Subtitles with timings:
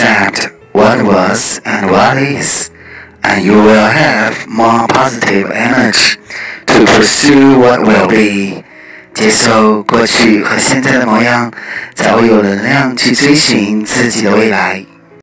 [0.00, 2.70] accept what was and what is,
[3.22, 6.16] and you will have more positive energy
[6.66, 8.64] to pursue what will be.
[9.12, 11.52] 接受过去和现在的模样，
[11.94, 14.82] 才会有能量去追寻自己的未来。